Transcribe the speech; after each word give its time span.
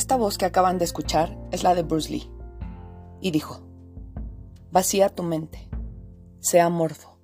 Esta 0.00 0.16
voz 0.16 0.38
que 0.38 0.46
acaban 0.46 0.78
de 0.78 0.86
escuchar 0.86 1.36
es 1.52 1.62
la 1.62 1.74
de 1.74 1.82
Bruce 1.82 2.10
Lee. 2.10 2.30
Y 3.20 3.32
dijo, 3.32 3.60
vacía 4.72 5.10
tu 5.10 5.22
mente, 5.22 5.68
sea 6.38 6.64
amorfo, 6.64 7.18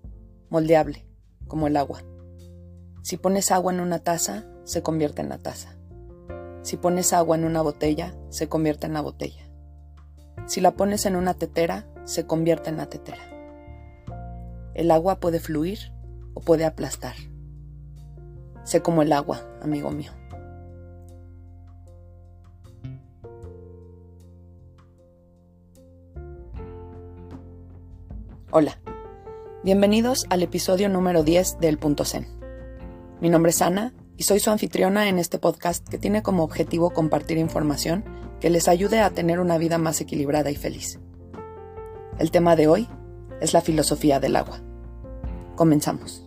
moldeable, 0.50 1.06
como 1.48 1.68
el 1.68 1.78
agua. 1.78 2.02
Si 3.00 3.16
pones 3.16 3.50
agua 3.50 3.72
en 3.72 3.80
una 3.80 4.00
taza, 4.00 4.44
se 4.64 4.82
convierte 4.82 5.22
en 5.22 5.30
la 5.30 5.38
taza. 5.38 5.74
Si 6.60 6.76
pones 6.76 7.14
agua 7.14 7.38
en 7.38 7.46
una 7.46 7.62
botella, 7.62 8.14
se 8.28 8.50
convierte 8.50 8.86
en 8.86 8.92
la 8.92 9.00
botella. 9.00 9.50
Si 10.44 10.60
la 10.60 10.72
pones 10.72 11.06
en 11.06 11.16
una 11.16 11.32
tetera, 11.32 11.88
se 12.04 12.26
convierte 12.26 12.68
en 12.68 12.76
la 12.76 12.90
tetera. 12.90 13.22
El 14.74 14.90
agua 14.90 15.18
puede 15.18 15.40
fluir 15.40 15.78
o 16.34 16.42
puede 16.42 16.66
aplastar. 16.66 17.14
Sé 18.64 18.82
como 18.82 19.00
el 19.00 19.14
agua, 19.14 19.40
amigo 19.62 19.90
mío. 19.90 20.12
Hola, 28.58 28.78
bienvenidos 29.64 30.24
al 30.30 30.42
episodio 30.42 30.88
número 30.88 31.22
10 31.22 31.58
del 31.60 31.76
Punto 31.76 32.06
Zen. 32.06 32.26
Mi 33.20 33.28
nombre 33.28 33.50
es 33.50 33.60
Ana 33.60 33.92
y 34.16 34.22
soy 34.22 34.40
su 34.40 34.50
anfitriona 34.50 35.10
en 35.10 35.18
este 35.18 35.38
podcast 35.38 35.86
que 35.86 35.98
tiene 35.98 36.22
como 36.22 36.42
objetivo 36.42 36.88
compartir 36.88 37.36
información 37.36 38.02
que 38.40 38.48
les 38.48 38.66
ayude 38.68 39.00
a 39.00 39.10
tener 39.10 39.40
una 39.40 39.58
vida 39.58 39.76
más 39.76 40.00
equilibrada 40.00 40.50
y 40.50 40.56
feliz. 40.56 40.98
El 42.18 42.30
tema 42.30 42.56
de 42.56 42.66
hoy 42.66 42.88
es 43.42 43.52
la 43.52 43.60
filosofía 43.60 44.20
del 44.20 44.36
agua. 44.36 44.62
Comenzamos. 45.54 46.25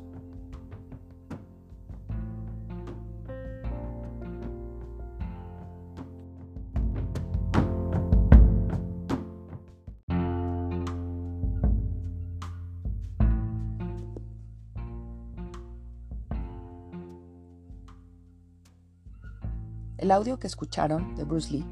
El 19.99 20.11
audio 20.11 20.39
que 20.39 20.47
escucharon 20.47 21.13
de 21.15 21.25
Bruce 21.25 21.51
Lee 21.51 21.65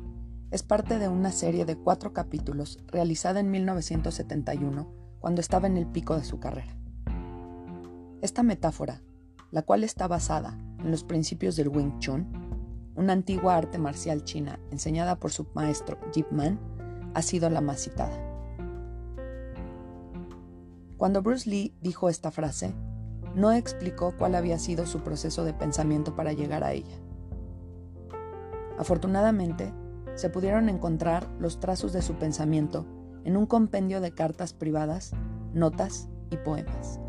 es 0.52 0.62
parte 0.62 1.00
de 1.00 1.08
una 1.08 1.32
serie 1.32 1.64
de 1.64 1.78
cuatro 1.78 2.12
capítulos 2.12 2.78
realizada 2.88 3.40
en 3.40 3.50
1971 3.50 4.86
cuando 5.22 5.40
estaba 5.40 5.68
en 5.68 5.78
el 5.78 5.88
pico 5.88 6.18
de 6.18 6.26
su 6.26 6.38
carrera. 6.38 6.78
Esta 8.22 8.44
metáfora, 8.44 9.02
la 9.50 9.62
cual 9.62 9.86
está 9.86 10.10
basada 10.10 10.60
en 10.80 10.92
los 10.92 11.06
principios 11.06 11.56
del 11.56 11.70
Wing 11.70 12.00
Chun, 12.00 12.28
una 12.96 13.14
antigua 13.14 13.56
arte 13.56 13.78
marcial 13.78 14.26
china 14.26 14.60
enseñada 14.72 15.18
por 15.18 15.32
su 15.32 15.48
maestro 15.54 15.98
Jip 16.14 16.30
Man, 16.30 16.60
ha 17.14 17.22
sido 17.22 17.50
la 17.50 17.62
más 17.62 17.80
citada. 17.80 18.22
Cuando 20.98 21.22
Bruce 21.22 21.50
Lee 21.50 21.74
dijo 21.80 22.10
esta 22.10 22.32
frase, 22.32 22.76
no 23.36 23.54
explicó 23.54 24.18
cuál 24.18 24.36
había 24.36 24.60
sido 24.60 24.86
su 24.86 25.00
proceso 25.00 25.46
de 25.46 25.54
pensamiento 25.54 26.14
para 26.14 26.34
llegar 26.34 26.66
a 26.66 26.74
ella. 26.74 27.07
Afortunadamente, 28.78 29.74
se 30.16 30.30
pudieron 30.30 30.70
encontrar 30.70 31.28
los 31.40 31.60
trazos 31.60 31.94
de 31.94 32.02
su 32.02 32.16
pensamiento 32.16 32.86
en 33.24 33.38
un 33.38 33.46
compendio 33.46 34.02
de 34.02 34.12
cartas 34.12 34.54
privadas, 34.54 35.12
notas 35.54 36.08
y 36.32 36.38
poemas. 36.38 37.00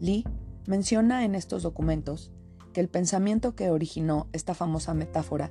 Lee 0.00 0.24
menciona 0.66 1.24
en 1.24 1.34
estos 1.34 1.62
documentos 1.62 2.32
que 2.72 2.80
el 2.80 2.88
pensamiento 2.88 3.54
que 3.54 3.70
originó 3.70 4.28
esta 4.32 4.54
famosa 4.54 4.94
metáfora 4.94 5.50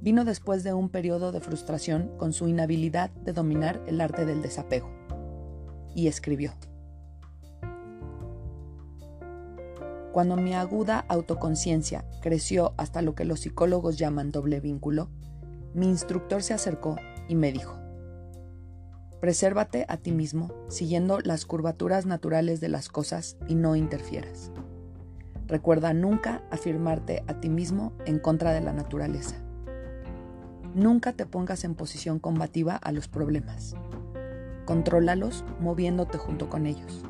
vino 0.00 0.24
después 0.24 0.62
de 0.64 0.74
un 0.74 0.88
periodo 0.90 1.32
de 1.32 1.40
frustración 1.40 2.10
con 2.18 2.32
su 2.32 2.48
inhabilidad 2.48 3.10
de 3.10 3.32
dominar 3.32 3.82
el 3.86 4.00
arte 4.00 4.26
del 4.26 4.42
desapego, 4.42 4.90
y 5.94 6.08
escribió. 6.08 6.52
Cuando 10.16 10.38
mi 10.38 10.54
aguda 10.54 11.04
autoconciencia 11.08 12.06
creció 12.22 12.72
hasta 12.78 13.02
lo 13.02 13.14
que 13.14 13.26
los 13.26 13.40
psicólogos 13.40 13.98
llaman 13.98 14.32
doble 14.32 14.60
vínculo, 14.60 15.10
mi 15.74 15.88
instructor 15.88 16.42
se 16.42 16.54
acercó 16.54 16.96
y 17.28 17.34
me 17.34 17.52
dijo, 17.52 17.78
Presérvate 19.20 19.84
a 19.90 19.98
ti 19.98 20.12
mismo 20.12 20.54
siguiendo 20.70 21.20
las 21.20 21.44
curvaturas 21.44 22.06
naturales 22.06 22.62
de 22.62 22.70
las 22.70 22.88
cosas 22.88 23.36
y 23.46 23.56
no 23.56 23.76
interfieras. 23.76 24.52
Recuerda 25.48 25.92
nunca 25.92 26.42
afirmarte 26.50 27.22
a 27.26 27.38
ti 27.38 27.50
mismo 27.50 27.92
en 28.06 28.18
contra 28.18 28.54
de 28.54 28.62
la 28.62 28.72
naturaleza. 28.72 29.36
Nunca 30.74 31.12
te 31.12 31.26
pongas 31.26 31.62
en 31.62 31.74
posición 31.74 32.20
combativa 32.20 32.74
a 32.74 32.90
los 32.90 33.06
problemas. 33.06 33.74
Contrólalos 34.64 35.44
moviéndote 35.60 36.16
junto 36.16 36.48
con 36.48 36.64
ellos. 36.64 37.04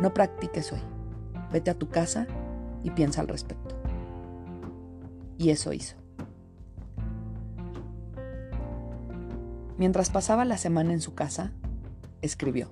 No 0.00 0.14
practiques 0.14 0.72
hoy. 0.72 0.91
Vete 1.52 1.70
a 1.70 1.78
tu 1.78 1.88
casa 1.88 2.26
y 2.82 2.90
piensa 2.90 3.20
al 3.20 3.28
respecto. 3.28 3.76
Y 5.38 5.50
eso 5.50 5.72
hizo. 5.72 5.96
Mientras 9.78 10.10
pasaba 10.10 10.44
la 10.44 10.58
semana 10.58 10.92
en 10.92 11.00
su 11.00 11.14
casa, 11.14 11.52
escribió. 12.20 12.70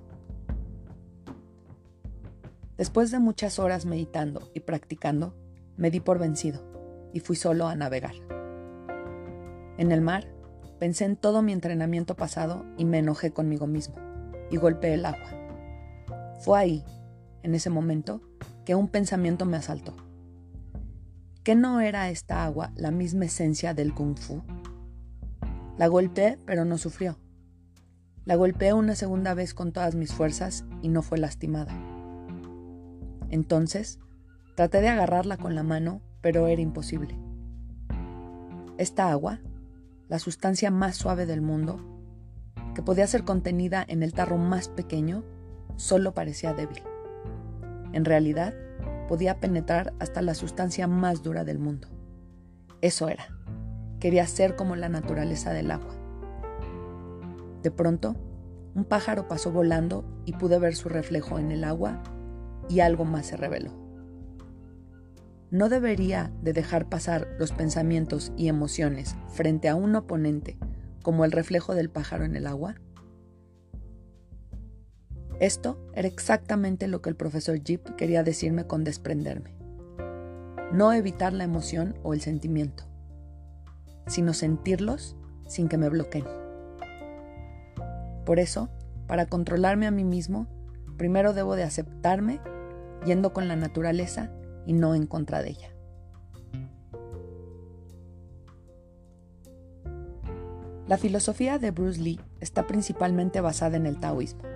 Después 2.77 3.11
de 3.11 3.19
muchas 3.19 3.59
horas 3.59 3.85
meditando 3.85 4.49
y 4.53 4.61
practicando, 4.61 5.35
me 5.77 5.91
di 5.91 5.99
por 5.99 6.19
vencido 6.19 6.61
y 7.13 7.19
fui 7.19 7.35
solo 7.35 7.67
a 7.67 7.75
navegar. 7.75 8.15
En 9.77 9.91
el 9.91 10.01
mar, 10.01 10.27
pensé 10.79 11.05
en 11.05 11.15
todo 11.15 11.41
mi 11.41 11.53
entrenamiento 11.53 12.15
pasado 12.15 12.65
y 12.77 12.85
me 12.85 12.99
enojé 12.99 13.31
conmigo 13.31 13.67
mismo 13.67 13.95
y 14.49 14.57
golpeé 14.57 14.95
el 14.95 15.05
agua. 15.05 15.29
Fue 16.39 16.57
ahí, 16.59 16.83
en 17.43 17.55
ese 17.55 17.69
momento, 17.69 18.21
que 18.65 18.75
un 18.75 18.87
pensamiento 18.87 19.45
me 19.45 19.57
asaltó. 19.57 19.95
¿Qué 21.43 21.55
no 21.55 21.79
era 21.79 22.09
esta 22.09 22.45
agua 22.45 22.71
la 22.75 22.91
misma 22.91 23.25
esencia 23.25 23.73
del 23.73 23.93
kung 23.93 24.17
fu? 24.17 24.43
La 25.77 25.87
golpeé, 25.87 26.37
pero 26.45 26.65
no 26.65 26.77
sufrió. 26.77 27.17
La 28.25 28.35
golpeé 28.35 28.73
una 28.73 28.95
segunda 28.95 29.33
vez 29.33 29.55
con 29.55 29.71
todas 29.71 29.95
mis 29.95 30.13
fuerzas 30.13 30.65
y 30.83 30.89
no 30.89 31.01
fue 31.01 31.17
lastimada. 31.17 31.73
Entonces, 33.29 33.99
traté 34.55 34.81
de 34.81 34.89
agarrarla 34.89 35.37
con 35.37 35.55
la 35.55 35.63
mano, 35.63 36.01
pero 36.21 36.45
era 36.47 36.61
imposible. 36.61 37.17
Esta 38.77 39.09
agua, 39.09 39.39
la 40.07 40.19
sustancia 40.19 40.69
más 40.69 40.95
suave 40.95 41.25
del 41.25 41.41
mundo, 41.41 41.79
que 42.75 42.83
podía 42.83 43.07
ser 43.07 43.23
contenida 43.23 43.83
en 43.87 44.03
el 44.03 44.13
tarro 44.13 44.37
más 44.37 44.69
pequeño, 44.69 45.23
solo 45.77 46.13
parecía 46.13 46.53
débil. 46.53 46.83
En 47.93 48.05
realidad, 48.05 48.53
podía 49.07 49.39
penetrar 49.39 49.93
hasta 49.99 50.21
la 50.21 50.33
sustancia 50.33 50.87
más 50.87 51.23
dura 51.23 51.43
del 51.43 51.59
mundo. 51.59 51.87
Eso 52.81 53.09
era. 53.09 53.27
Quería 53.99 54.25
ser 54.25 54.55
como 54.55 54.75
la 54.75 54.89
naturaleza 54.89 55.51
del 55.53 55.71
agua. 55.71 55.95
De 57.61 57.71
pronto, 57.71 58.15
un 58.73 58.85
pájaro 58.85 59.27
pasó 59.27 59.51
volando 59.51 60.05
y 60.25 60.33
pude 60.33 60.57
ver 60.57 60.75
su 60.75 60.89
reflejo 60.89 61.37
en 61.37 61.51
el 61.51 61.63
agua 61.63 62.01
y 62.69 62.79
algo 62.79 63.05
más 63.05 63.27
se 63.27 63.37
reveló. 63.37 63.71
¿No 65.51 65.67
debería 65.67 66.31
de 66.41 66.53
dejar 66.53 66.87
pasar 66.87 67.27
los 67.37 67.51
pensamientos 67.51 68.31
y 68.37 68.47
emociones 68.47 69.17
frente 69.27 69.67
a 69.67 69.75
un 69.75 69.93
oponente 69.95 70.57
como 71.03 71.25
el 71.25 71.33
reflejo 71.33 71.75
del 71.75 71.89
pájaro 71.89 72.23
en 72.23 72.37
el 72.37 72.47
agua? 72.47 72.75
Esto 75.41 75.79
era 75.95 76.07
exactamente 76.07 76.87
lo 76.87 77.01
que 77.01 77.09
el 77.09 77.15
profesor 77.15 77.59
Jeep 77.63 77.95
quería 77.95 78.21
decirme 78.21 78.67
con 78.67 78.83
desprenderme. 78.83 79.55
No 80.71 80.93
evitar 80.93 81.33
la 81.33 81.43
emoción 81.43 81.97
o 82.03 82.13
el 82.13 82.21
sentimiento, 82.21 82.83
sino 84.05 84.35
sentirlos 84.35 85.17
sin 85.47 85.67
que 85.67 85.79
me 85.79 85.89
bloqueen. 85.89 86.27
Por 88.23 88.37
eso, 88.37 88.69
para 89.07 89.25
controlarme 89.25 89.87
a 89.87 89.91
mí 89.91 90.03
mismo, 90.03 90.45
primero 90.95 91.33
debo 91.33 91.55
de 91.55 91.63
aceptarme 91.63 92.39
yendo 93.03 93.33
con 93.33 93.47
la 93.47 93.55
naturaleza 93.55 94.31
y 94.67 94.73
no 94.73 94.93
en 94.93 95.07
contra 95.07 95.41
de 95.41 95.49
ella. 95.49 95.75
La 100.87 100.99
filosofía 100.99 101.57
de 101.57 101.71
Bruce 101.71 101.99
Lee 101.99 102.19
está 102.41 102.67
principalmente 102.67 103.41
basada 103.41 103.77
en 103.77 103.87
el 103.87 103.99
taoísmo. 103.99 104.50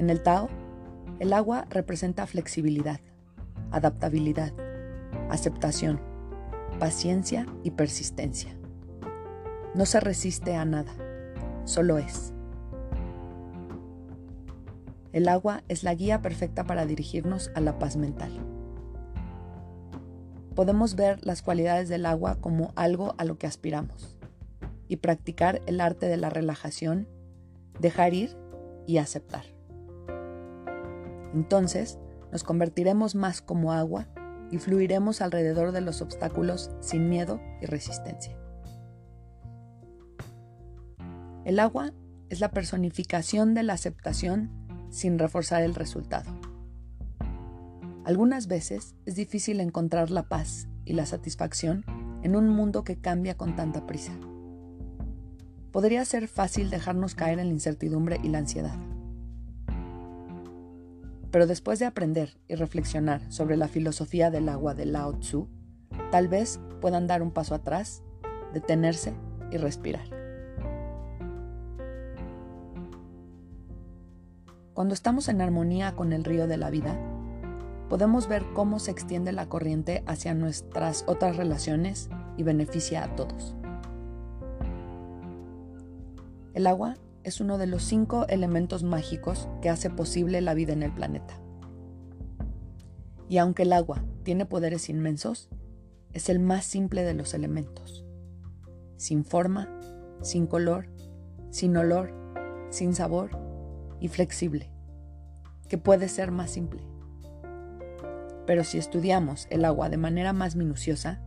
En 0.00 0.08
el 0.08 0.22
Tao, 0.22 0.48
el 1.18 1.34
agua 1.34 1.66
representa 1.68 2.26
flexibilidad, 2.26 3.00
adaptabilidad, 3.70 4.54
aceptación, 5.28 6.00
paciencia 6.78 7.44
y 7.64 7.72
persistencia. 7.72 8.58
No 9.74 9.84
se 9.84 10.00
resiste 10.00 10.56
a 10.56 10.64
nada, 10.64 10.90
solo 11.64 11.98
es. 11.98 12.32
El 15.12 15.28
agua 15.28 15.64
es 15.68 15.82
la 15.82 15.92
guía 15.92 16.22
perfecta 16.22 16.64
para 16.64 16.86
dirigirnos 16.86 17.50
a 17.54 17.60
la 17.60 17.78
paz 17.78 17.98
mental. 17.98 18.32
Podemos 20.54 20.94
ver 20.94 21.18
las 21.26 21.42
cualidades 21.42 21.90
del 21.90 22.06
agua 22.06 22.36
como 22.40 22.72
algo 22.74 23.14
a 23.18 23.26
lo 23.26 23.36
que 23.36 23.46
aspiramos 23.46 24.16
y 24.88 24.96
practicar 24.96 25.60
el 25.66 25.78
arte 25.78 26.06
de 26.06 26.16
la 26.16 26.30
relajación, 26.30 27.06
dejar 27.80 28.14
ir 28.14 28.34
y 28.86 28.96
aceptar. 28.96 29.59
Entonces, 31.34 31.98
nos 32.32 32.44
convertiremos 32.44 33.14
más 33.14 33.42
como 33.42 33.72
agua 33.72 34.08
y 34.50 34.58
fluiremos 34.58 35.20
alrededor 35.20 35.72
de 35.72 35.80
los 35.80 36.02
obstáculos 36.02 36.70
sin 36.80 37.08
miedo 37.08 37.40
y 37.60 37.66
resistencia. 37.66 38.36
El 41.44 41.58
agua 41.58 41.92
es 42.28 42.40
la 42.40 42.50
personificación 42.50 43.54
de 43.54 43.62
la 43.62 43.72
aceptación 43.72 44.50
sin 44.90 45.18
reforzar 45.18 45.62
el 45.62 45.74
resultado. 45.74 46.30
Algunas 48.04 48.46
veces 48.46 48.94
es 49.06 49.14
difícil 49.14 49.60
encontrar 49.60 50.10
la 50.10 50.24
paz 50.24 50.68
y 50.84 50.94
la 50.94 51.06
satisfacción 51.06 51.84
en 52.22 52.36
un 52.36 52.48
mundo 52.48 52.84
que 52.84 52.96
cambia 52.96 53.36
con 53.36 53.56
tanta 53.56 53.86
prisa 53.86 54.12
podría 55.70 56.04
ser 56.04 56.28
fácil 56.28 56.70
dejarnos 56.70 57.14
caer 57.14 57.38
en 57.38 57.46
la 57.46 57.52
incertidumbre 57.52 58.20
y 58.22 58.28
la 58.28 58.38
ansiedad. 58.38 58.76
Pero 61.30 61.46
después 61.46 61.78
de 61.78 61.86
aprender 61.86 62.38
y 62.48 62.56
reflexionar 62.56 63.30
sobre 63.32 63.56
la 63.56 63.68
filosofía 63.68 64.30
del 64.30 64.48
agua 64.48 64.74
de 64.74 64.86
Lao 64.86 65.18
Tzu, 65.18 65.48
tal 66.10 66.28
vez 66.28 66.60
puedan 66.80 67.06
dar 67.06 67.22
un 67.22 67.30
paso 67.30 67.54
atrás, 67.54 68.02
detenerse 68.52 69.14
y 69.52 69.56
respirar. 69.56 70.08
Cuando 74.74 74.94
estamos 74.94 75.28
en 75.28 75.40
armonía 75.40 75.94
con 75.94 76.12
el 76.12 76.24
río 76.24 76.46
de 76.46 76.56
la 76.56 76.70
vida, 76.70 76.98
podemos 77.88 78.28
ver 78.28 78.44
cómo 78.54 78.78
se 78.78 78.90
extiende 78.90 79.32
la 79.32 79.48
corriente 79.48 80.02
hacia 80.06 80.32
nuestras 80.32 81.04
otras 81.06 81.36
relaciones 81.36 82.08
y 82.36 82.44
beneficia 82.44 83.04
a 83.04 83.14
todos. 83.14 83.54
El 86.54 86.66
agua 86.66 86.96
es 87.24 87.40
uno 87.40 87.58
de 87.58 87.66
los 87.66 87.82
cinco 87.82 88.26
elementos 88.28 88.82
mágicos 88.82 89.48
que 89.60 89.68
hace 89.68 89.90
posible 89.90 90.40
la 90.40 90.54
vida 90.54 90.72
en 90.72 90.82
el 90.82 90.92
planeta. 90.92 91.40
Y 93.28 93.38
aunque 93.38 93.62
el 93.62 93.72
agua 93.72 94.04
tiene 94.22 94.46
poderes 94.46 94.88
inmensos, 94.88 95.48
es 96.12 96.28
el 96.28 96.40
más 96.40 96.64
simple 96.64 97.04
de 97.04 97.14
los 97.14 97.34
elementos. 97.34 98.04
Sin 98.96 99.24
forma, 99.24 99.68
sin 100.22 100.46
color, 100.46 100.88
sin 101.50 101.76
olor, 101.76 102.12
sin 102.70 102.94
sabor 102.94 103.30
y 104.00 104.08
flexible, 104.08 104.70
que 105.68 105.78
puede 105.78 106.08
ser 106.08 106.32
más 106.32 106.50
simple. 106.50 106.82
Pero 108.46 108.64
si 108.64 108.78
estudiamos 108.78 109.46
el 109.50 109.64
agua 109.64 109.88
de 109.88 109.96
manera 109.96 110.32
más 110.32 110.56
minuciosa, 110.56 111.22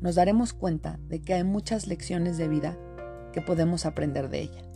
nos 0.00 0.16
daremos 0.16 0.52
cuenta 0.52 0.98
de 1.08 1.22
que 1.22 1.34
hay 1.34 1.44
muchas 1.44 1.86
lecciones 1.86 2.36
de 2.36 2.48
vida 2.48 2.78
que 3.32 3.40
podemos 3.40 3.86
aprender 3.86 4.28
de 4.28 4.40
ella. 4.40 4.67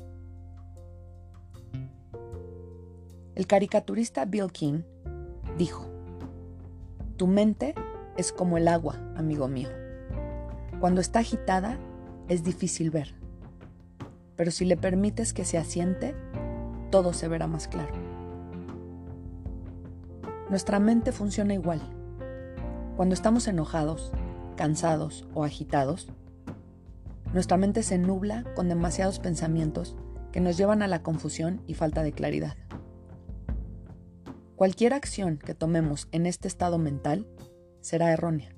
El 3.34 3.46
caricaturista 3.46 4.26
Bill 4.26 4.52
King 4.52 4.82
dijo, 5.56 5.86
Tu 7.16 7.26
mente 7.26 7.74
es 8.18 8.30
como 8.30 8.58
el 8.58 8.68
agua, 8.68 8.96
amigo 9.16 9.48
mío. 9.48 9.70
Cuando 10.80 11.00
está 11.00 11.20
agitada 11.20 11.78
es 12.28 12.44
difícil 12.44 12.90
ver, 12.90 13.14
pero 14.36 14.50
si 14.50 14.66
le 14.66 14.76
permites 14.76 15.32
que 15.32 15.46
se 15.46 15.56
asiente, 15.56 16.14
todo 16.90 17.14
se 17.14 17.26
verá 17.26 17.46
más 17.46 17.68
claro. 17.68 17.94
Nuestra 20.50 20.78
mente 20.78 21.10
funciona 21.10 21.54
igual. 21.54 21.80
Cuando 22.96 23.14
estamos 23.14 23.48
enojados, 23.48 24.12
cansados 24.56 25.26
o 25.32 25.44
agitados, 25.44 26.08
nuestra 27.32 27.56
mente 27.56 27.82
se 27.82 27.96
nubla 27.96 28.44
con 28.54 28.68
demasiados 28.68 29.20
pensamientos 29.20 29.96
que 30.32 30.40
nos 30.40 30.58
llevan 30.58 30.82
a 30.82 30.86
la 30.86 31.02
confusión 31.02 31.62
y 31.66 31.72
falta 31.72 32.02
de 32.02 32.12
claridad. 32.12 32.56
Cualquier 34.56 34.92
acción 34.92 35.38
que 35.38 35.54
tomemos 35.54 36.08
en 36.12 36.26
este 36.26 36.46
estado 36.46 36.78
mental 36.78 37.26
será 37.80 38.12
errónea. 38.12 38.54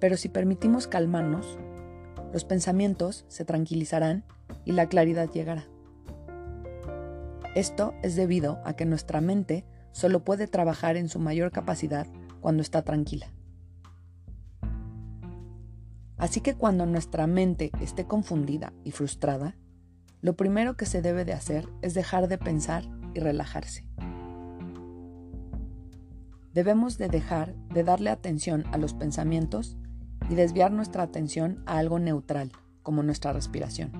Pero 0.00 0.16
si 0.16 0.28
permitimos 0.28 0.86
calmarnos, 0.86 1.58
los 2.32 2.44
pensamientos 2.44 3.24
se 3.28 3.44
tranquilizarán 3.44 4.24
y 4.64 4.72
la 4.72 4.88
claridad 4.88 5.30
llegará. 5.30 5.68
Esto 7.54 7.94
es 8.02 8.16
debido 8.16 8.60
a 8.64 8.74
que 8.74 8.86
nuestra 8.86 9.20
mente 9.20 9.64
solo 9.92 10.24
puede 10.24 10.48
trabajar 10.48 10.96
en 10.96 11.08
su 11.08 11.20
mayor 11.20 11.52
capacidad 11.52 12.06
cuando 12.40 12.62
está 12.62 12.82
tranquila. 12.82 13.32
Así 16.16 16.40
que 16.40 16.54
cuando 16.54 16.86
nuestra 16.86 17.26
mente 17.26 17.70
esté 17.80 18.06
confundida 18.06 18.72
y 18.82 18.90
frustrada, 18.90 19.56
lo 20.20 20.36
primero 20.36 20.76
que 20.76 20.86
se 20.86 21.02
debe 21.02 21.24
de 21.24 21.34
hacer 21.34 21.68
es 21.82 21.94
dejar 21.94 22.28
de 22.28 22.38
pensar 22.38 22.84
y 23.14 23.20
relajarse. 23.20 23.86
Debemos 26.52 26.98
de 26.98 27.08
dejar 27.08 27.54
de 27.70 27.82
darle 27.82 28.10
atención 28.10 28.64
a 28.72 28.78
los 28.78 28.94
pensamientos 28.94 29.76
y 30.30 30.34
desviar 30.34 30.70
nuestra 30.72 31.02
atención 31.02 31.62
a 31.66 31.78
algo 31.78 31.98
neutral, 31.98 32.52
como 32.82 33.02
nuestra 33.02 33.32
respiración. 33.32 33.90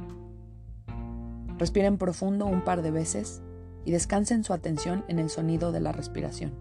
Respiren 1.58 1.98
profundo 1.98 2.46
un 2.46 2.62
par 2.62 2.82
de 2.82 2.90
veces 2.90 3.42
y 3.84 3.90
descansen 3.90 4.44
su 4.44 4.52
atención 4.52 5.04
en 5.08 5.18
el 5.18 5.30
sonido 5.30 5.72
de 5.72 5.80
la 5.80 5.92
respiración. 5.92 6.52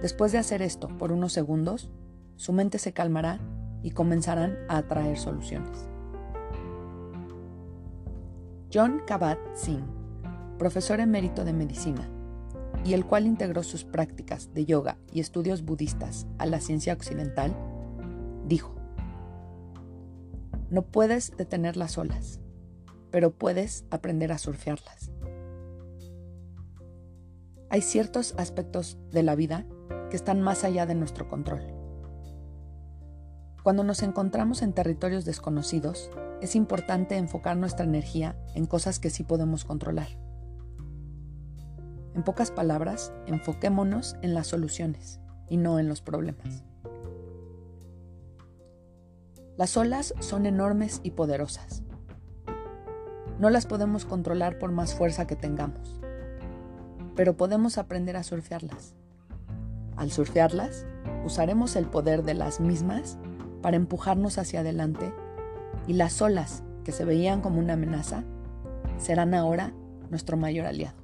Después 0.00 0.32
de 0.32 0.38
hacer 0.38 0.62
esto 0.62 0.88
por 0.98 1.12
unos 1.12 1.32
segundos, 1.32 1.90
su 2.36 2.52
mente 2.52 2.78
se 2.78 2.92
calmará 2.92 3.40
y 3.82 3.90
comenzarán 3.90 4.56
a 4.68 4.78
atraer 4.78 5.18
soluciones. 5.18 5.88
John 8.72 9.02
Kabat-Zinn, 9.06 9.84
profesor 10.58 11.00
emérito 11.00 11.44
de 11.44 11.52
medicina, 11.52 12.08
y 12.84 12.92
el 12.94 13.06
cual 13.06 13.26
integró 13.26 13.62
sus 13.62 13.84
prácticas 13.84 14.52
de 14.52 14.66
yoga 14.66 14.98
y 15.12 15.20
estudios 15.20 15.64
budistas 15.64 16.26
a 16.38 16.46
la 16.46 16.60
ciencia 16.60 16.92
occidental, 16.92 17.56
dijo, 18.46 18.74
No 20.70 20.82
puedes 20.82 21.36
detener 21.36 21.76
las 21.76 21.96
olas, 21.98 22.40
pero 23.10 23.30
puedes 23.30 23.84
aprender 23.90 24.32
a 24.32 24.38
surfearlas. 24.38 25.10
Hay 27.70 27.80
ciertos 27.80 28.34
aspectos 28.36 28.98
de 29.10 29.22
la 29.22 29.34
vida 29.34 29.66
que 30.10 30.16
están 30.16 30.42
más 30.42 30.64
allá 30.64 30.86
de 30.86 30.94
nuestro 30.94 31.28
control. 31.28 31.62
Cuando 33.62 33.82
nos 33.82 34.02
encontramos 34.02 34.60
en 34.60 34.74
territorios 34.74 35.24
desconocidos, 35.24 36.10
es 36.42 36.54
importante 36.54 37.16
enfocar 37.16 37.56
nuestra 37.56 37.86
energía 37.86 38.36
en 38.54 38.66
cosas 38.66 39.00
que 39.00 39.08
sí 39.08 39.24
podemos 39.24 39.64
controlar. 39.64 40.23
En 42.14 42.22
pocas 42.22 42.50
palabras, 42.50 43.12
enfoquémonos 43.26 44.16
en 44.22 44.34
las 44.34 44.46
soluciones 44.46 45.20
y 45.48 45.56
no 45.56 45.78
en 45.78 45.88
los 45.88 46.00
problemas. 46.00 46.64
Las 49.56 49.76
olas 49.76 50.14
son 50.20 50.46
enormes 50.46 51.00
y 51.02 51.12
poderosas. 51.12 51.82
No 53.38 53.50
las 53.50 53.66
podemos 53.66 54.04
controlar 54.04 54.58
por 54.58 54.70
más 54.72 54.94
fuerza 54.94 55.26
que 55.26 55.36
tengamos, 55.36 56.00
pero 57.16 57.36
podemos 57.36 57.78
aprender 57.78 58.16
a 58.16 58.22
surfearlas. 58.22 58.94
Al 59.96 60.10
surfearlas, 60.10 60.86
usaremos 61.24 61.76
el 61.76 61.86
poder 61.86 62.22
de 62.22 62.34
las 62.34 62.60
mismas 62.60 63.18
para 63.62 63.76
empujarnos 63.76 64.38
hacia 64.38 64.60
adelante 64.60 65.12
y 65.86 65.94
las 65.94 66.20
olas 66.22 66.62
que 66.84 66.92
se 66.92 67.04
veían 67.04 67.40
como 67.40 67.58
una 67.58 67.74
amenaza 67.74 68.24
serán 68.98 69.34
ahora 69.34 69.72
nuestro 70.10 70.36
mayor 70.36 70.66
aliado. 70.66 71.03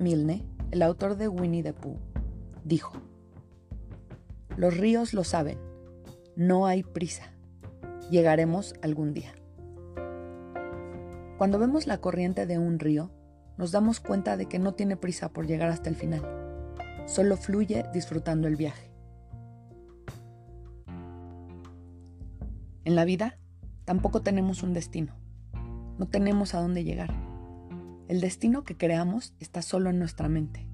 Milne, 0.00 0.42
el 0.70 0.80
autor 0.80 1.16
de 1.16 1.28
Winnie 1.28 1.62
the 1.62 1.74
Pooh, 1.74 1.98
dijo, 2.64 2.94
Los 4.56 4.78
ríos 4.78 5.12
lo 5.12 5.24
saben, 5.24 5.58
no 6.36 6.66
hay 6.66 6.82
prisa. 6.82 7.24
llegaremos 8.10 8.74
algún 8.80 9.12
día. 9.12 9.34
Cuando 11.36 11.58
vemos 11.58 11.86
la 11.86 11.98
corriente 11.98 12.46
de 12.46 12.58
un 12.58 12.78
río, 12.78 13.10
nos 13.58 13.72
damos 13.72 14.00
cuenta 14.00 14.38
de 14.38 14.46
que 14.46 14.58
no 14.58 14.72
tiene 14.72 14.96
prisa 14.96 15.34
por 15.34 15.46
llegar 15.46 15.68
hasta 15.68 15.90
el 15.90 15.96
final, 15.96 16.22
solo 17.06 17.36
fluye 17.36 17.84
disfrutando 17.92 18.48
el 18.48 18.56
viaje. 18.56 18.90
En 22.86 22.96
la 22.96 23.04
vida, 23.04 23.38
tampoco 23.84 24.22
tenemos 24.22 24.62
un 24.62 24.72
destino, 24.72 25.14
no 25.98 26.08
tenemos 26.08 26.54
a 26.54 26.60
dónde 26.60 26.84
llegar. 26.84 27.29
El 28.10 28.20
destino 28.20 28.64
que 28.64 28.76
creamos 28.76 29.34
está 29.38 29.62
solo 29.62 29.88
en 29.88 30.00
nuestra 30.00 30.28
mente. 30.28 30.66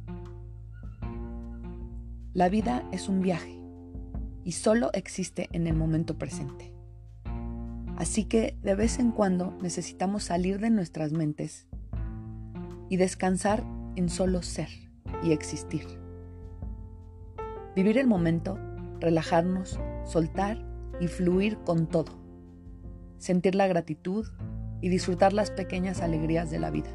La 2.32 2.48
vida 2.48 2.88
es 2.92 3.10
un 3.10 3.20
viaje 3.20 3.60
y 4.42 4.52
solo 4.52 4.88
existe 4.94 5.50
en 5.52 5.66
el 5.66 5.76
momento 5.76 6.16
presente. 6.16 6.72
Así 7.98 8.24
que 8.24 8.56
de 8.62 8.74
vez 8.74 8.98
en 8.98 9.10
cuando 9.10 9.54
necesitamos 9.60 10.24
salir 10.24 10.60
de 10.60 10.70
nuestras 10.70 11.12
mentes 11.12 11.66
y 12.88 12.96
descansar 12.96 13.62
en 13.96 14.08
solo 14.08 14.40
ser 14.40 14.70
y 15.22 15.32
existir. 15.32 15.84
Vivir 17.74 17.98
el 17.98 18.06
momento, 18.06 18.58
relajarnos, 18.98 19.78
soltar 20.06 20.56
y 21.02 21.08
fluir 21.08 21.58
con 21.66 21.86
todo. 21.86 22.18
Sentir 23.18 23.54
la 23.56 23.66
gratitud 23.66 24.26
y 24.80 24.88
disfrutar 24.88 25.34
las 25.34 25.50
pequeñas 25.50 26.00
alegrías 26.00 26.50
de 26.50 26.60
la 26.60 26.70
vida. 26.70 26.88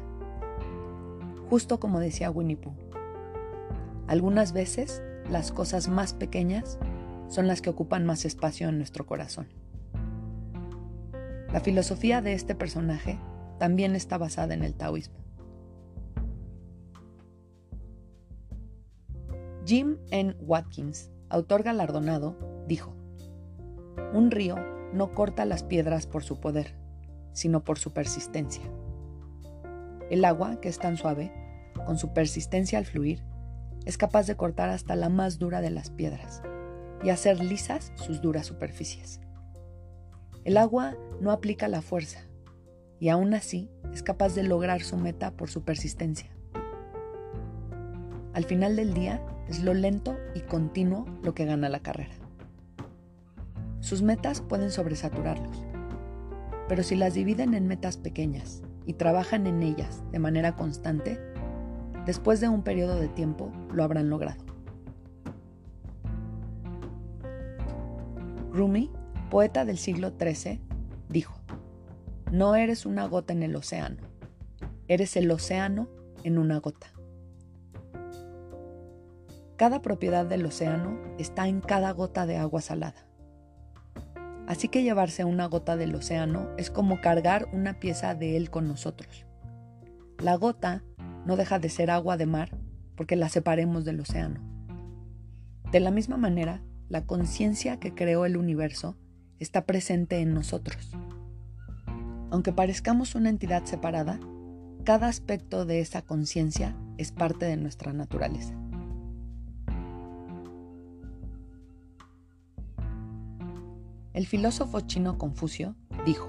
Justo 1.52 1.78
como 1.78 2.00
decía 2.00 2.30
Winnie 2.30 2.56
Pooh. 2.56 2.72
Algunas 4.06 4.54
veces 4.54 5.02
las 5.28 5.52
cosas 5.52 5.86
más 5.86 6.14
pequeñas 6.14 6.78
son 7.28 7.46
las 7.46 7.60
que 7.60 7.68
ocupan 7.68 8.06
más 8.06 8.24
espacio 8.24 8.70
en 8.70 8.78
nuestro 8.78 9.04
corazón. 9.04 9.48
La 11.52 11.60
filosofía 11.60 12.22
de 12.22 12.32
este 12.32 12.54
personaje 12.54 13.18
también 13.58 13.96
está 13.96 14.16
basada 14.16 14.54
en 14.54 14.62
el 14.62 14.72
taoísmo. 14.72 15.18
Jim 19.66 19.98
N. 20.10 20.34
Watkins, 20.40 21.10
autor 21.28 21.64
galardonado, 21.64 22.64
dijo, 22.66 22.96
Un 24.14 24.30
río 24.30 24.56
no 24.94 25.12
corta 25.12 25.44
las 25.44 25.62
piedras 25.62 26.06
por 26.06 26.24
su 26.24 26.40
poder, 26.40 26.74
sino 27.34 27.62
por 27.62 27.78
su 27.78 27.92
persistencia. 27.92 28.64
El 30.08 30.24
agua, 30.24 30.58
que 30.58 30.70
es 30.70 30.78
tan 30.78 30.96
suave, 30.96 31.41
con 31.84 31.98
su 31.98 32.12
persistencia 32.12 32.78
al 32.78 32.86
fluir, 32.86 33.24
es 33.84 33.98
capaz 33.98 34.26
de 34.26 34.36
cortar 34.36 34.68
hasta 34.68 34.96
la 34.96 35.08
más 35.08 35.38
dura 35.38 35.60
de 35.60 35.70
las 35.70 35.90
piedras 35.90 36.42
y 37.02 37.10
hacer 37.10 37.40
lisas 37.42 37.92
sus 37.96 38.20
duras 38.20 38.46
superficies. 38.46 39.20
El 40.44 40.56
agua 40.56 40.96
no 41.20 41.30
aplica 41.30 41.68
la 41.68 41.82
fuerza 41.82 42.20
y 43.00 43.08
aún 43.08 43.34
así 43.34 43.70
es 43.92 44.02
capaz 44.02 44.34
de 44.34 44.42
lograr 44.44 44.82
su 44.82 44.96
meta 44.96 45.32
por 45.32 45.50
su 45.50 45.64
persistencia. 45.64 46.30
Al 48.32 48.44
final 48.44 48.76
del 48.76 48.94
día 48.94 49.20
es 49.48 49.62
lo 49.62 49.74
lento 49.74 50.16
y 50.34 50.40
continuo 50.40 51.06
lo 51.22 51.34
que 51.34 51.44
gana 51.44 51.68
la 51.68 51.80
carrera. 51.80 52.14
Sus 53.80 54.02
metas 54.02 54.40
pueden 54.40 54.70
sobresaturarlos, 54.70 55.64
pero 56.68 56.82
si 56.82 56.96
las 56.96 57.14
dividen 57.14 57.54
en 57.54 57.66
metas 57.66 57.96
pequeñas 57.96 58.62
y 58.86 58.94
trabajan 58.94 59.46
en 59.46 59.62
ellas 59.62 60.02
de 60.12 60.18
manera 60.18 60.56
constante, 60.56 61.20
después 62.06 62.40
de 62.40 62.48
un 62.48 62.62
periodo 62.62 62.96
de 62.96 63.08
tiempo 63.08 63.52
lo 63.72 63.84
habrán 63.84 64.10
logrado. 64.10 64.42
Rumi 68.52 68.90
poeta 69.32 69.64
del 69.64 69.78
siglo 69.78 70.12
XIII, 70.20 70.60
dijo, 71.08 71.40
No 72.30 72.54
eres 72.54 72.84
una 72.84 73.06
gota 73.06 73.32
en 73.32 73.42
el 73.42 73.56
océano, 73.56 73.96
eres 74.88 75.16
el 75.16 75.30
océano 75.30 75.88
en 76.22 76.36
una 76.36 76.58
gota. 76.60 76.88
Cada 79.56 79.80
propiedad 79.80 80.26
del 80.26 80.44
océano 80.44 80.98
está 81.18 81.48
en 81.48 81.62
cada 81.62 81.92
gota 81.92 82.26
de 82.26 82.36
agua 82.36 82.60
salada. 82.60 83.06
Así 84.46 84.68
que 84.68 84.82
llevarse 84.82 85.24
una 85.24 85.46
gota 85.46 85.78
del 85.78 85.94
océano 85.94 86.50
es 86.58 86.70
como 86.70 87.00
cargar 87.00 87.48
una 87.54 87.80
pieza 87.80 88.14
de 88.14 88.36
él 88.36 88.50
con 88.50 88.68
nosotros. 88.68 89.24
La 90.18 90.36
gota 90.36 90.82
no 91.24 91.36
deja 91.36 91.58
de 91.58 91.68
ser 91.68 91.90
agua 91.90 92.16
de 92.16 92.26
mar 92.26 92.56
porque 92.96 93.16
la 93.16 93.28
separemos 93.28 93.84
del 93.84 94.00
océano. 94.00 94.40
De 95.70 95.80
la 95.80 95.90
misma 95.90 96.16
manera, 96.16 96.62
la 96.88 97.06
conciencia 97.06 97.78
que 97.78 97.94
creó 97.94 98.26
el 98.26 98.36
universo 98.36 98.96
está 99.38 99.64
presente 99.64 100.20
en 100.20 100.34
nosotros. 100.34 100.92
Aunque 102.30 102.52
parezcamos 102.52 103.14
una 103.14 103.30
entidad 103.30 103.64
separada, 103.64 104.20
cada 104.84 105.08
aspecto 105.08 105.64
de 105.64 105.80
esa 105.80 106.02
conciencia 106.02 106.76
es 106.98 107.12
parte 107.12 107.46
de 107.46 107.56
nuestra 107.56 107.92
naturaleza. 107.92 108.54
El 114.12 114.26
filósofo 114.26 114.80
chino 114.80 115.16
Confucio 115.16 115.74
dijo, 116.04 116.28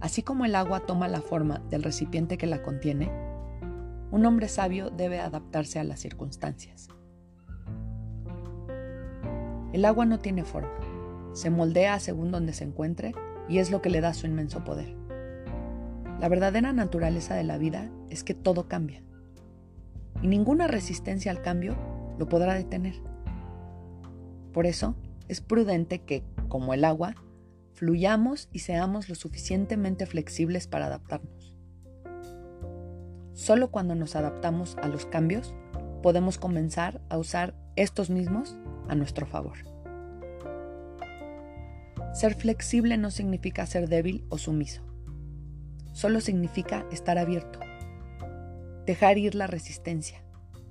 Así 0.00 0.22
como 0.22 0.44
el 0.44 0.54
agua 0.54 0.80
toma 0.80 1.08
la 1.08 1.20
forma 1.20 1.58
del 1.70 1.82
recipiente 1.82 2.38
que 2.38 2.46
la 2.46 2.62
contiene, 2.62 3.10
un 4.14 4.24
hombre 4.26 4.46
sabio 4.46 4.90
debe 4.90 5.18
adaptarse 5.18 5.80
a 5.80 5.84
las 5.84 5.98
circunstancias. 5.98 6.86
El 9.72 9.84
agua 9.84 10.06
no 10.06 10.20
tiene 10.20 10.44
forma, 10.44 10.70
se 11.32 11.50
moldea 11.50 11.98
según 11.98 12.30
donde 12.30 12.52
se 12.52 12.62
encuentre 12.62 13.12
y 13.48 13.58
es 13.58 13.72
lo 13.72 13.82
que 13.82 13.90
le 13.90 14.00
da 14.00 14.14
su 14.14 14.28
inmenso 14.28 14.62
poder. 14.62 14.94
La 16.20 16.28
verdadera 16.28 16.72
naturaleza 16.72 17.34
de 17.34 17.42
la 17.42 17.58
vida 17.58 17.90
es 18.08 18.22
que 18.22 18.34
todo 18.34 18.68
cambia 18.68 19.02
y 20.22 20.28
ninguna 20.28 20.68
resistencia 20.68 21.32
al 21.32 21.42
cambio 21.42 21.74
lo 22.16 22.28
podrá 22.28 22.54
detener. 22.54 22.94
Por 24.52 24.66
eso 24.66 24.94
es 25.26 25.40
prudente 25.40 26.02
que, 26.02 26.22
como 26.46 26.72
el 26.72 26.84
agua, 26.84 27.16
fluyamos 27.72 28.48
y 28.52 28.60
seamos 28.60 29.08
lo 29.08 29.16
suficientemente 29.16 30.06
flexibles 30.06 30.68
para 30.68 30.86
adaptarnos. 30.86 31.54
Solo 33.34 33.72
cuando 33.72 33.96
nos 33.96 34.14
adaptamos 34.14 34.76
a 34.80 34.86
los 34.86 35.06
cambios 35.06 35.54
podemos 36.02 36.38
comenzar 36.38 37.00
a 37.08 37.18
usar 37.18 37.54
estos 37.74 38.08
mismos 38.08 38.56
a 38.88 38.94
nuestro 38.94 39.26
favor. 39.26 39.58
Ser 42.12 42.36
flexible 42.36 42.96
no 42.96 43.10
significa 43.10 43.66
ser 43.66 43.88
débil 43.88 44.24
o 44.28 44.38
sumiso. 44.38 44.82
Solo 45.92 46.20
significa 46.20 46.86
estar 46.92 47.18
abierto. 47.18 47.58
Dejar 48.86 49.18
ir 49.18 49.34
la 49.34 49.48
resistencia, 49.48 50.22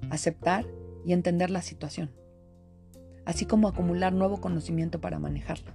aceptar 0.09 0.65
y 1.05 1.11
entender 1.11 1.49
la 1.49 1.61
situación, 1.61 2.11
así 3.25 3.45
como 3.45 3.67
acumular 3.67 4.13
nuevo 4.13 4.39
conocimiento 4.39 5.01
para 5.01 5.19
manejarla. 5.19 5.73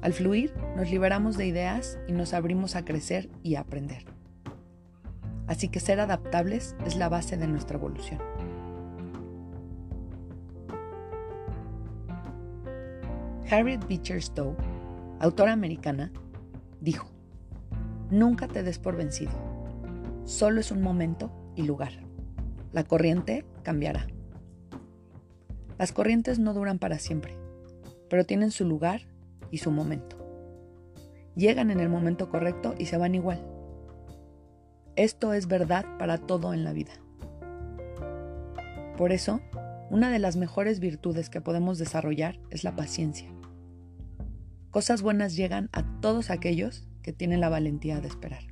Al 0.00 0.14
fluir, 0.14 0.54
nos 0.74 0.90
liberamos 0.90 1.36
de 1.36 1.46
ideas 1.46 1.98
y 2.08 2.12
nos 2.12 2.32
abrimos 2.32 2.76
a 2.76 2.86
crecer 2.86 3.28
y 3.42 3.56
aprender. 3.56 4.19
Así 5.50 5.68
que 5.68 5.80
ser 5.80 5.98
adaptables 5.98 6.76
es 6.86 6.94
la 6.94 7.08
base 7.08 7.36
de 7.36 7.48
nuestra 7.48 7.76
evolución. 7.76 8.20
Harriet 13.50 13.84
Beecher 13.88 14.22
Stowe, 14.22 14.54
autora 15.18 15.52
americana, 15.52 16.12
dijo, 16.80 17.10
Nunca 18.10 18.46
te 18.46 18.62
des 18.62 18.78
por 18.78 18.96
vencido. 18.96 19.32
Solo 20.24 20.60
es 20.60 20.70
un 20.70 20.82
momento 20.82 21.32
y 21.56 21.64
lugar. 21.64 21.94
La 22.70 22.84
corriente 22.84 23.44
cambiará. 23.64 24.06
Las 25.78 25.90
corrientes 25.90 26.38
no 26.38 26.54
duran 26.54 26.78
para 26.78 27.00
siempre, 27.00 27.34
pero 28.08 28.24
tienen 28.24 28.52
su 28.52 28.64
lugar 28.64 29.00
y 29.50 29.58
su 29.58 29.72
momento. 29.72 30.16
Llegan 31.34 31.72
en 31.72 31.80
el 31.80 31.88
momento 31.88 32.30
correcto 32.30 32.76
y 32.78 32.86
se 32.86 32.98
van 32.98 33.16
igual. 33.16 33.49
Esto 35.00 35.32
es 35.32 35.46
verdad 35.46 35.86
para 35.98 36.18
todo 36.18 36.52
en 36.52 36.62
la 36.62 36.74
vida. 36.74 36.92
Por 38.98 39.12
eso, 39.12 39.40
una 39.88 40.10
de 40.10 40.18
las 40.18 40.36
mejores 40.36 40.78
virtudes 40.78 41.30
que 41.30 41.40
podemos 41.40 41.78
desarrollar 41.78 42.38
es 42.50 42.64
la 42.64 42.76
paciencia. 42.76 43.32
Cosas 44.70 45.00
buenas 45.00 45.36
llegan 45.36 45.70
a 45.72 45.84
todos 46.02 46.28
aquellos 46.28 46.86
que 47.00 47.14
tienen 47.14 47.40
la 47.40 47.48
valentía 47.48 48.02
de 48.02 48.08
esperar. 48.08 48.42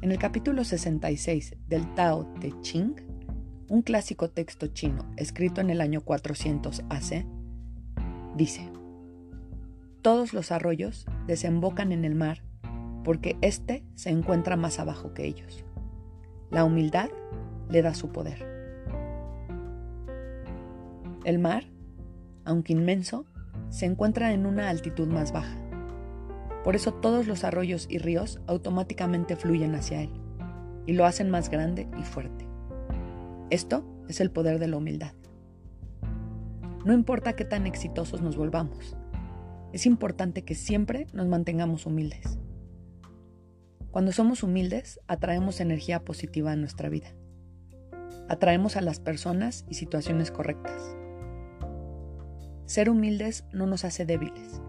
En 0.00 0.10
el 0.10 0.18
capítulo 0.18 0.64
66 0.64 1.54
del 1.68 1.94
Tao 1.94 2.26
Te 2.40 2.52
Ching, 2.62 2.96
un 3.68 3.82
clásico 3.82 4.30
texto 4.30 4.66
chino 4.66 5.08
escrito 5.16 5.60
en 5.60 5.70
el 5.70 5.80
año 5.80 6.00
400 6.00 6.82
AC, 6.90 7.24
dice, 8.36 8.68
Todos 10.02 10.34
los 10.34 10.50
arroyos 10.50 11.06
desembocan 11.28 11.92
en 11.92 12.04
el 12.04 12.16
mar 12.16 12.42
porque 13.04 13.36
éste 13.40 13.84
se 13.94 14.10
encuentra 14.10 14.56
más 14.56 14.80
abajo 14.80 15.14
que 15.14 15.24
ellos. 15.24 15.64
La 16.50 16.64
humildad 16.64 17.08
le 17.70 17.82
da 17.82 17.94
su 17.94 18.10
poder. 18.10 18.44
El 21.24 21.38
mar, 21.38 21.66
aunque 22.44 22.72
inmenso, 22.72 23.26
se 23.68 23.86
encuentra 23.86 24.32
en 24.32 24.44
una 24.44 24.70
altitud 24.70 25.06
más 25.06 25.30
baja. 25.30 25.56
Por 26.64 26.74
eso 26.74 26.92
todos 26.94 27.28
los 27.28 27.44
arroyos 27.44 27.86
y 27.88 27.98
ríos 27.98 28.40
automáticamente 28.48 29.36
fluyen 29.36 29.76
hacia 29.76 30.02
él 30.02 30.10
y 30.84 30.94
lo 30.94 31.06
hacen 31.06 31.30
más 31.30 31.48
grande 31.48 31.88
y 31.96 32.02
fuerte. 32.02 32.48
Esto 33.50 33.84
es 34.08 34.20
el 34.20 34.32
poder 34.32 34.58
de 34.58 34.66
la 34.66 34.78
humildad. 34.78 35.12
No 36.84 36.92
importa 36.92 37.34
qué 37.34 37.44
tan 37.44 37.68
exitosos 37.68 38.20
nos 38.20 38.36
volvamos, 38.36 38.96
es 39.72 39.86
importante 39.86 40.42
que 40.42 40.54
siempre 40.54 41.06
nos 41.12 41.26
mantengamos 41.26 41.86
humildes. 41.86 42.38
Cuando 43.90 44.12
somos 44.12 44.42
humildes, 44.42 45.00
atraemos 45.06 45.60
energía 45.60 46.04
positiva 46.04 46.52
a 46.52 46.56
nuestra 46.56 46.88
vida. 46.88 47.14
Atraemos 48.28 48.76
a 48.76 48.80
las 48.80 49.00
personas 49.00 49.64
y 49.68 49.74
situaciones 49.74 50.30
correctas. 50.30 50.96
Ser 52.66 52.88
humildes 52.88 53.44
no 53.52 53.66
nos 53.66 53.84
hace 53.84 54.06
débiles, 54.06 54.62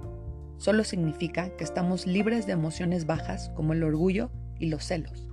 solo 0.58 0.84
significa 0.84 1.56
que 1.56 1.64
estamos 1.64 2.08
libres 2.08 2.46
de 2.46 2.54
emociones 2.54 3.06
bajas 3.06 3.50
como 3.56 3.74
el 3.74 3.84
orgullo 3.84 4.32
y 4.60 4.68
los 4.68 4.86
celos. 4.86 5.30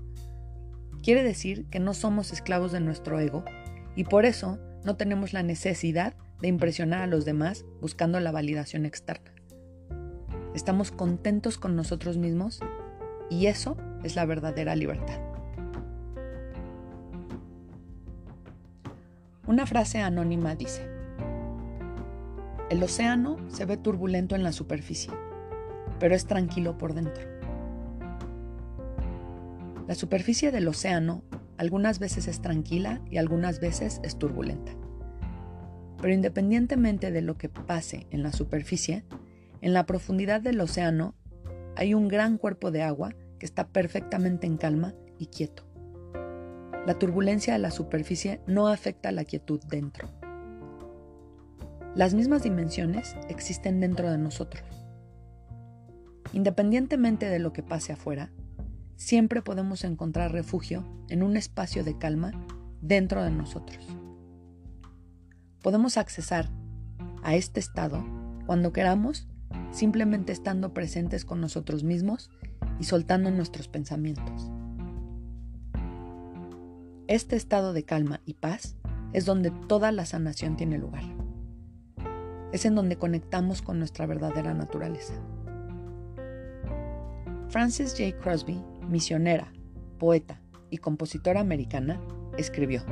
Quiere 1.03 1.23
decir 1.23 1.67
que 1.71 1.81
no 1.81 1.95
somos 1.95 2.33
esclavos 2.33 2.73
de 2.73 2.81
nuestro 2.81 3.19
ego 3.19 3.45
y 3.97 4.05
por 4.05 4.25
eso 4.25 4.59
no 4.85 4.97
tenemos 4.97 5.33
la 5.33 5.43
necesidad 5.43 6.15
de 6.41 6.49
impresionar 6.49 7.03
a 7.03 7.07
los 7.07 7.25
demás 7.25 7.65
buscando 7.81 8.21
la 8.21 8.33
validación 8.33 8.87
externa. 8.87 9.40
Estamos 10.55 10.91
contentos 10.91 11.59
con 11.59 11.77
nosotros 11.77 12.17
mismos 12.17 12.61
y 13.31 13.47
eso 13.47 13.77
es 14.03 14.17
la 14.17 14.25
verdadera 14.25 14.75
libertad. 14.75 15.21
Una 19.47 19.67
frase 19.67 20.01
anónima 20.01 20.55
dice, 20.55 20.89
el 22.69 22.83
océano 22.83 23.37
se 23.49 23.65
ve 23.65 23.77
turbulento 23.77 24.35
en 24.37 24.43
la 24.43 24.53
superficie, 24.53 25.13
pero 25.99 26.15
es 26.15 26.27
tranquilo 26.27 26.79
por 26.79 26.95
dentro. 26.95 27.25
La 29.89 29.95
superficie 29.97 30.53
del 30.53 30.69
océano 30.69 31.25
algunas 31.59 31.99
veces 31.99 32.29
es 32.29 32.41
tranquila 32.41 33.01
y 33.11 33.19
algunas 33.19 33.61
veces 33.61 34.01
es 34.05 34.17
turbulenta. 34.19 34.73
Pero 36.01 36.15
independientemente 36.15 37.11
de 37.11 37.23
lo 37.23 37.37
que 37.37 37.49
pase 37.49 38.07
en 38.11 38.23
la 38.23 38.33
superficie, 38.33 39.05
en 39.61 39.75
la 39.75 39.87
profundidad 39.87 40.41
del 40.41 40.61
océano 40.61 41.15
hay 41.77 41.95
un 41.95 42.09
gran 42.09 42.39
cuerpo 42.39 42.71
de 42.71 42.83
agua 42.83 43.15
que 43.39 43.47
está 43.47 43.69
perfectamente 43.69 44.47
en 44.47 44.57
calma 44.57 44.95
y 45.19 45.27
quieto. 45.27 45.65
La 46.87 46.99
turbulencia 46.99 47.53
de 47.53 47.59
la 47.59 47.71
superficie 47.71 48.41
no 48.47 48.69
afecta 48.69 49.13
la 49.13 49.25
quietud 49.25 49.61
dentro. 49.69 50.09
Las 51.95 52.15
mismas 52.15 52.43
dimensiones 52.43 53.17
existen 53.29 53.81
dentro 53.81 54.11
de 54.11 54.19
nosotros. 54.19 54.63
Independientemente 56.33 57.27
de 57.27 57.39
lo 57.39 57.53
que 57.53 57.63
pase 57.63 57.93
afuera, 57.93 58.31
siempre 58.97 59.43
podemos 59.43 59.85
encontrar 59.85 60.33
refugio 60.33 60.87
en 61.09 61.23
un 61.23 61.37
espacio 61.37 61.85
de 61.85 61.99
calma 61.99 62.33
dentro 62.81 63.25
de 63.25 63.31
nosotros. 63.31 63.87
Podemos 65.63 65.97
accesar 65.97 66.49
a 67.23 67.35
este 67.35 67.61
estado 67.61 68.05
cuando 68.47 68.73
queramos 68.73 69.30
simplemente 69.71 70.33
estando 70.33 70.75
presentes 70.75 71.25
con 71.25 71.41
nosotros 71.41 71.85
mismos 71.85 72.31
y 72.79 72.85
soltando 72.85 73.31
nuestros 73.31 73.69
pensamientos. 73.69 74.51
Este 77.07 77.37
estado 77.37 77.73
de 77.73 77.85
calma 77.85 78.21
y 78.25 78.35
paz 78.35 78.77
es 79.13 79.25
donde 79.25 79.51
toda 79.51 79.91
la 79.93 80.07
sanación 80.07 80.57
tiene 80.57 80.79
lugar. 80.79 81.03
Es 82.53 82.65
en 82.65 82.75
donde 82.75 82.97
conectamos 82.97 83.63
con 83.63 83.79
nuestra 83.79 84.07
verdadera 84.07 84.55
naturaleza. 84.55 85.15
Frances 87.49 87.97
J. 87.99 88.17
Crosby, 88.19 88.63
misionera, 88.89 89.53
poeta 89.99 90.41
y 90.71 90.79
compositora 90.79 91.41
americana, 91.41 92.01
escribió, 92.39 92.85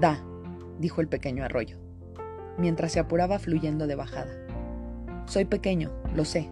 Da, 0.00 0.22
dijo 0.78 1.00
el 1.00 1.08
pequeño 1.08 1.44
arroyo, 1.44 1.78
mientras 2.56 2.92
se 2.92 3.00
apuraba 3.00 3.38
fluyendo 3.38 3.86
de 3.86 3.94
bajada. 3.94 4.47
Soy 5.28 5.44
pequeño, 5.44 5.92
lo 6.16 6.24
sé, 6.24 6.48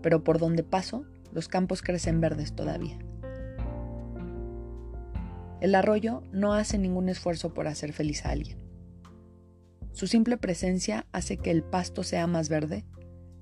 pero 0.00 0.22
por 0.22 0.38
donde 0.38 0.62
paso, 0.62 1.04
los 1.32 1.48
campos 1.48 1.82
crecen 1.82 2.20
verdes 2.20 2.54
todavía. 2.54 2.96
El 5.60 5.74
arroyo 5.74 6.22
no 6.30 6.54
hace 6.54 6.78
ningún 6.78 7.08
esfuerzo 7.08 7.52
por 7.54 7.66
hacer 7.66 7.92
feliz 7.92 8.24
a 8.24 8.30
alguien. 8.30 8.58
Su 9.90 10.06
simple 10.06 10.36
presencia 10.36 11.06
hace 11.10 11.38
que 11.38 11.50
el 11.50 11.64
pasto 11.64 12.04
sea 12.04 12.28
más 12.28 12.48
verde, 12.48 12.84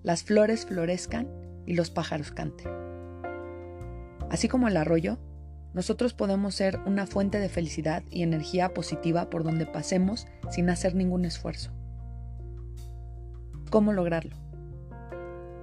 las 0.03 0.23
flores 0.23 0.65
florezcan 0.65 1.29
y 1.67 1.75
los 1.75 1.91
pájaros 1.91 2.33
canten. 2.33 2.69
Así 4.31 4.49
como 4.49 4.69
el 4.69 4.79
arroyo, 4.79 5.19
nosotros 5.75 6.15
podemos 6.15 6.55
ser 6.55 6.81
una 6.87 7.07
fuente 7.07 7.41
de 7.41 7.51
felicidad 7.51 8.05
y 8.09 8.23
energía 8.23 8.73
positiva 8.73 9.29
por 9.29 9.45
donde 9.45 9.67
pasemos 9.67 10.27
sin 10.51 10.71
hacer 10.71 10.95
ningún 10.95 11.27
esfuerzo. 11.27 11.73
¿Cómo 13.69 13.93
lograrlo? 13.93 14.42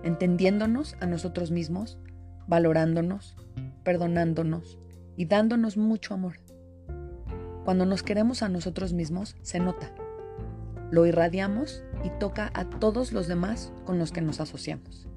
Entendiéndonos 0.03 0.95
a 0.99 1.05
nosotros 1.05 1.51
mismos, 1.51 1.97
valorándonos, 2.47 3.35
perdonándonos 3.83 4.79
y 5.15 5.25
dándonos 5.25 5.77
mucho 5.77 6.13
amor. 6.13 6.35
Cuando 7.65 7.85
nos 7.85 8.03
queremos 8.03 8.41
a 8.41 8.49
nosotros 8.49 8.93
mismos, 8.93 9.35
se 9.41 9.59
nota. 9.59 9.93
Lo 10.91 11.05
irradiamos 11.05 11.83
y 12.03 12.09
toca 12.19 12.49
a 12.53 12.69
todos 12.69 13.11
los 13.11 13.27
demás 13.27 13.71
con 13.85 13.99
los 13.99 14.11
que 14.11 14.21
nos 14.21 14.39
asociamos. 14.39 15.07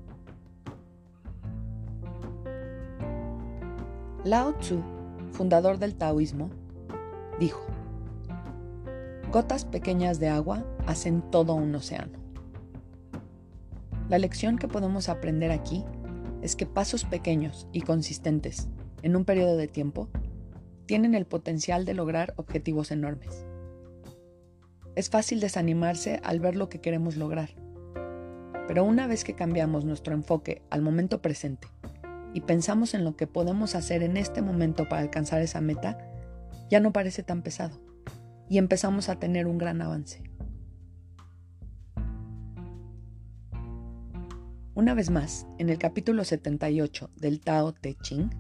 Lao 4.25 4.53
Tzu, 4.55 4.83
fundador 5.31 5.79
del 5.79 5.95
taoísmo, 5.95 6.51
dijo, 7.40 7.66
Gotas 9.33 9.64
pequeñas 9.64 10.21
de 10.21 10.29
agua 10.29 10.62
hacen 10.87 11.23
todo 11.31 11.55
un 11.55 11.75
océano. 11.75 12.21
La 14.12 14.18
lección 14.18 14.59
que 14.59 14.68
podemos 14.68 15.09
aprender 15.09 15.51
aquí 15.51 15.87
es 16.42 16.55
que 16.55 16.66
pasos 16.66 17.07
pequeños 17.07 17.66
y 17.72 17.81
consistentes 17.81 18.68
en 19.01 19.16
un 19.16 19.25
periodo 19.25 19.57
de 19.57 19.68
tiempo 19.68 20.11
tienen 20.85 21.14
el 21.14 21.25
potencial 21.25 21.87
de 21.87 21.94
lograr 21.94 22.35
objetivos 22.37 22.90
enormes. 22.90 23.46
Es 24.96 25.09
fácil 25.09 25.40
desanimarse 25.40 26.20
al 26.25 26.40
ver 26.40 26.57
lo 26.57 26.68
que 26.68 26.83
queremos 26.83 27.16
lograr, 27.16 27.55
pero 28.68 28.85
una 28.85 29.07
vez 29.07 29.25
que 29.25 29.35
cambiamos 29.35 29.87
nuestro 29.87 30.12
enfoque 30.12 30.61
al 30.68 30.83
momento 30.83 31.22
presente 31.22 31.68
y 32.35 32.42
pensamos 32.42 32.92
en 32.92 33.05
lo 33.05 33.16
que 33.16 33.27
podemos 33.27 33.75
hacer 33.75 34.03
en 34.03 34.18
este 34.18 34.42
momento 34.42 34.90
para 34.90 35.01
alcanzar 35.01 35.40
esa 35.40 35.62
meta, 35.62 35.96
ya 36.70 36.81
no 36.81 36.92
parece 36.92 37.22
tan 37.22 37.40
pesado 37.40 37.81
y 38.51 38.59
empezamos 38.59 39.09
a 39.09 39.18
tener 39.18 39.46
un 39.46 39.57
gran 39.57 39.81
avance. 39.81 40.22
Una 44.74 44.94
vez 44.94 45.11
más, 45.11 45.46
en 45.58 45.68
el 45.68 45.76
capítulo 45.76 46.24
78 46.24 47.11
del 47.16 47.42
Tao 47.42 47.74
Te 47.74 47.94
Ching, 47.94 48.30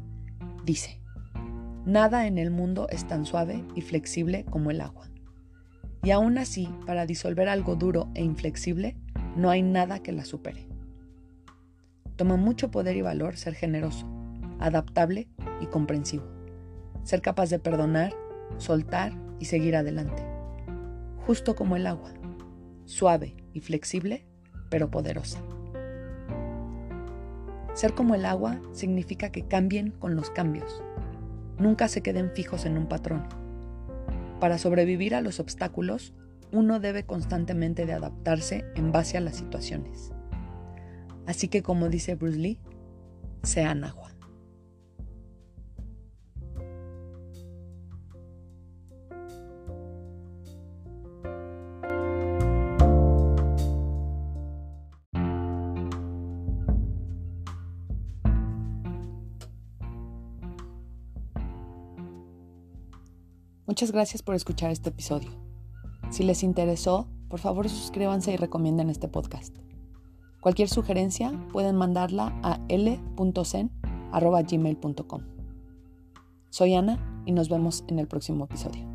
dice, 0.64 0.98
Nada 1.84 2.26
en 2.26 2.38
el 2.38 2.50
mundo 2.50 2.86
es 2.88 3.06
tan 3.06 3.26
suave 3.26 3.62
y 3.74 3.82
flexible 3.82 4.46
como 4.46 4.70
el 4.70 4.80
agua. 4.80 5.10
Y 6.02 6.10
aún 6.10 6.38
así, 6.38 6.70
para 6.86 7.04
disolver 7.04 7.50
algo 7.50 7.76
duro 7.76 8.08
e 8.14 8.24
inflexible, 8.24 8.96
no 9.36 9.50
hay 9.50 9.60
nada 9.60 10.02
que 10.02 10.12
la 10.12 10.24
supere. 10.24 10.66
Toma 12.16 12.36
mucho 12.36 12.70
poder 12.70 12.96
y 12.96 13.02
valor 13.02 13.36
ser 13.36 13.52
generoso, 13.52 14.08
adaptable 14.58 15.28
y 15.60 15.66
comprensivo. 15.66 16.24
Ser 17.02 17.20
capaz 17.20 17.50
de 17.50 17.58
perdonar, 17.58 18.14
soltar 18.56 19.12
y 19.38 19.44
seguir 19.44 19.76
adelante. 19.76 20.24
Justo 21.26 21.54
como 21.54 21.76
el 21.76 21.86
agua, 21.86 22.14
suave 22.86 23.36
y 23.52 23.60
flexible, 23.60 24.26
pero 24.70 24.90
poderosa. 24.90 25.42
Ser 27.74 27.94
como 27.94 28.14
el 28.14 28.26
agua 28.26 28.60
significa 28.72 29.30
que 29.30 29.46
cambien 29.46 29.90
con 29.90 30.14
los 30.14 30.30
cambios. 30.30 30.82
Nunca 31.58 31.88
se 31.88 32.02
queden 32.02 32.30
fijos 32.32 32.66
en 32.66 32.76
un 32.76 32.86
patrón. 32.86 33.24
Para 34.40 34.58
sobrevivir 34.58 35.14
a 35.14 35.20
los 35.20 35.40
obstáculos, 35.40 36.12
uno 36.52 36.80
debe 36.80 37.04
constantemente 37.04 37.86
de 37.86 37.94
adaptarse 37.94 38.64
en 38.74 38.92
base 38.92 39.16
a 39.16 39.20
las 39.20 39.36
situaciones. 39.36 40.12
Así 41.26 41.48
que 41.48 41.62
como 41.62 41.88
dice 41.88 42.14
Bruce 42.14 42.38
Lee, 42.38 42.58
sean 43.42 43.84
agua. 43.84 44.11
Muchas 63.72 63.90
gracias 63.90 64.22
por 64.22 64.34
escuchar 64.34 64.70
este 64.70 64.90
episodio. 64.90 65.30
Si 66.10 66.24
les 66.24 66.42
interesó, 66.42 67.08
por 67.30 67.40
favor 67.40 67.70
suscríbanse 67.70 68.30
y 68.30 68.36
recomienden 68.36 68.90
este 68.90 69.08
podcast. 69.08 69.56
Cualquier 70.42 70.68
sugerencia 70.68 71.32
pueden 71.54 71.76
mandarla 71.76 72.38
a 72.42 72.60
l.cen.gmail.com. 72.68 75.22
Soy 76.50 76.74
Ana 76.74 77.22
y 77.24 77.32
nos 77.32 77.48
vemos 77.48 77.84
en 77.88 77.98
el 77.98 78.08
próximo 78.08 78.44
episodio. 78.44 78.91